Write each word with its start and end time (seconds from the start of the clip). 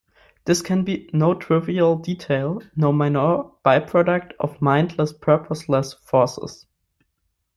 This 0.45 0.63
can 0.63 0.83
be 0.83 1.11
no 1.13 1.35
trivial 1.35 1.95
detail, 1.95 2.63
no 2.75 2.91
minor 2.91 3.43
byproduct 3.63 4.31
of 4.39 4.59
mindless, 4.59 5.13
purposeless 5.13 5.93
forces. 5.93 6.65